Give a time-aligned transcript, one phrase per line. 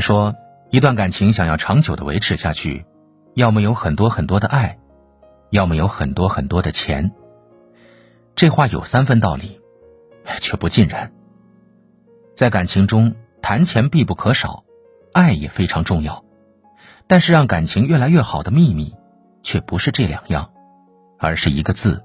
[0.00, 0.34] 说，
[0.70, 2.84] 一段感情想要长久的维持下去，
[3.34, 4.78] 要么有很多很多的爱，
[5.50, 7.12] 要么有很多很多的钱。
[8.34, 9.60] 这话有三分道理，
[10.40, 11.12] 却不尽然。
[12.34, 14.64] 在感情中，谈钱必不可少，
[15.12, 16.24] 爱也非常重要。
[17.06, 18.94] 但是，让感情越来越好的秘密，
[19.42, 20.50] 却不是这两样，
[21.18, 22.04] 而是一个字：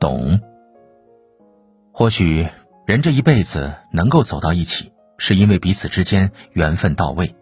[0.00, 0.40] 懂。
[1.92, 2.48] 或许，
[2.86, 4.93] 人这一辈子能够走到一起。
[5.18, 7.34] 是因为彼此之间缘分到位，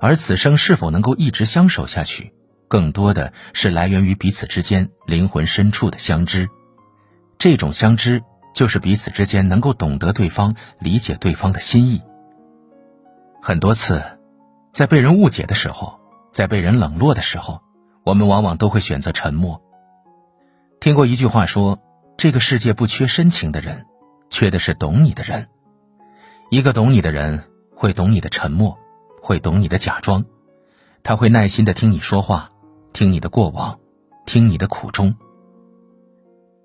[0.00, 2.32] 而此生是否能够一直相守下去，
[2.68, 6.48] 更多的是来源于彼此之间灵魂深处的相知。
[7.38, 8.22] 这种相知，
[8.54, 12.02] 就是彼此之间能够懂得对方、理解对方的心意。
[13.40, 14.02] 很多次，
[14.72, 15.98] 在被人误解的时候，
[16.30, 17.60] 在被人冷落的时候，
[18.04, 19.62] 我们往往都会选择沉默。
[20.80, 21.78] 听过一句话说
[22.18, 23.86] ：“这个世界不缺深情的人，
[24.30, 25.48] 缺的是懂你的人。”
[26.50, 28.78] 一个懂你的人，会懂你的沉默，
[29.20, 30.24] 会懂你的假装，
[31.02, 32.50] 他会耐心的听你说话，
[32.94, 33.78] 听你的过往，
[34.24, 35.14] 听你的苦衷。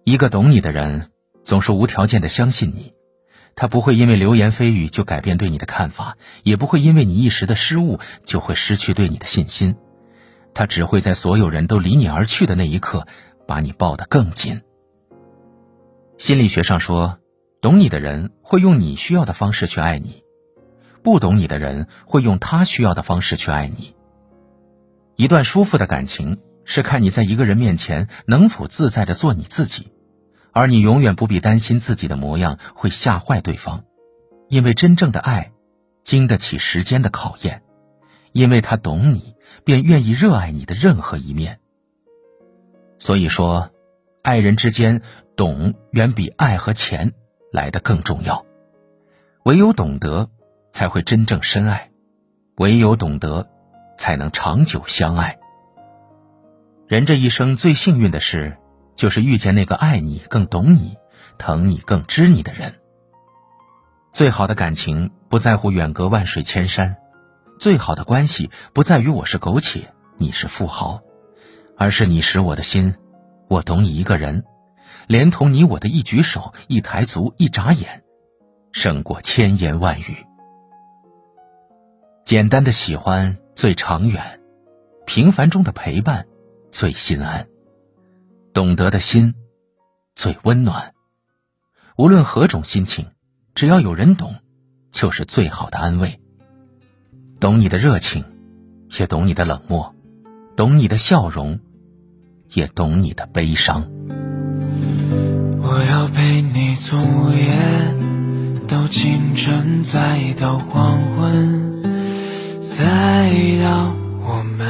[0.06, 1.12] 一个懂你的人，
[1.44, 2.94] 总是无条件的相信你，
[3.56, 9.76] 他不会因为流言蜚语就改变对你的看法，也不会因为你一时的失误就会失去对你的信心，
[10.54, 13.06] 他只会在所有人都离你而去的那一刻，
[13.46, 14.62] 把你抱得更紧。
[16.18, 17.18] 心理学上说。
[17.64, 20.22] 懂你的人会用你需要的方式去爱你，
[21.02, 23.96] 不懂你的人会用他需要的方式去爱你。
[25.16, 29.94] 一段舒服的感情是看你在一个人面前能否自在的做你自己，
[30.52, 33.86] 而你永远不必担心自己的模样会吓坏对方，
[34.50, 35.54] 因为真正的爱
[36.04, 37.64] 经得起时间的考验，
[38.34, 41.62] 因为他懂你，便愿意热爱你的任何一面。
[43.00, 43.70] 所以说，
[44.22, 45.02] 爱人之间
[45.38, 47.14] 懂远比爱和钱。
[47.54, 48.44] 来的更重要，
[49.44, 50.28] 唯有懂得，
[50.72, 51.92] 才会真正深爱；
[52.58, 53.48] 唯有懂得，
[53.96, 55.38] 才能长久相爱。
[56.88, 58.58] 人这一生最幸运的事，
[58.96, 60.98] 就是遇见那个爱你、更懂你、
[61.38, 62.74] 疼你、更知你的人。
[64.14, 66.98] 最好的感情不在乎远隔万水千山，
[67.60, 71.02] 最好的关系不在于我是苟且，你是富豪，
[71.78, 72.96] 而是你识我的心，
[73.48, 74.44] 我懂你一个人。
[75.08, 78.04] 连同你我的一举手、一抬足、一眨眼，
[78.72, 80.26] 胜过千言万语。
[82.24, 84.40] 简单的喜欢最长远，
[85.06, 86.26] 平凡中的陪伴
[86.72, 87.48] 最心安，
[88.54, 89.36] 懂得的心
[90.16, 90.94] 最温暖。
[91.98, 93.08] 无论何种心情，
[93.54, 94.36] 只要有人懂，
[94.92, 96.20] 就是最好的安慰。
[97.40, 98.24] 懂你的热情，
[98.98, 99.94] 也懂你的冷漠；
[100.56, 101.60] 懂你的笑容，
[102.54, 103.92] 也懂你的悲伤。
[105.66, 107.54] 我要陪你从午夜
[108.68, 111.82] 到清晨，再到黄昏，
[112.60, 113.32] 再
[113.64, 114.68] 到我们，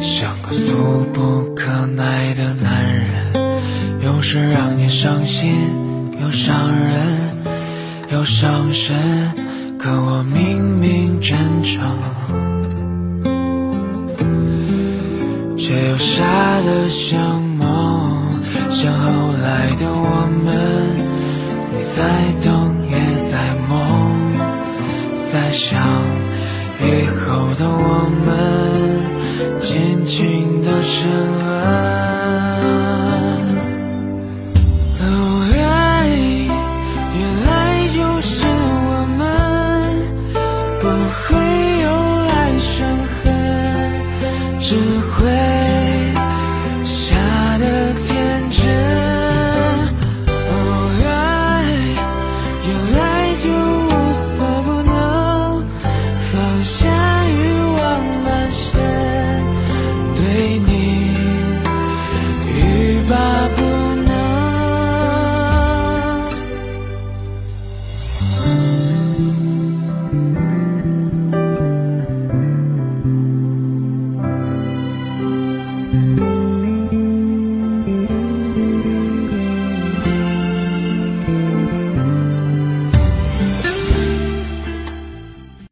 [0.00, 3.34] 像个俗不可耐的男人，
[4.00, 5.52] 有时让你伤心，
[6.22, 7.36] 又伤人，
[8.12, 8.94] 又伤神，
[9.76, 11.82] 可我明明真诚，
[15.58, 17.45] 却又傻得像。
[19.56, 20.46] 爱来的我们
[21.72, 21.96] 你在
[22.44, 22.48] 等
[22.90, 22.94] 也
[23.30, 23.32] 在
[23.66, 23.72] 梦
[25.30, 25.80] 在想
[26.82, 27.24] 以后
[27.54, 27.90] 的我
[28.26, 28.28] 们
[29.58, 31.46] 尽情的沉沦
[35.00, 35.02] 哦
[35.54, 36.08] 爱
[37.18, 37.48] 原来
[37.88, 38.34] 就是
[38.90, 39.20] 我们
[40.80, 40.84] 不
[41.16, 41.45] 会